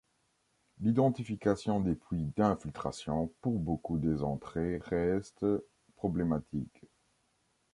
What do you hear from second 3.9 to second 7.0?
des entrées reste problématique.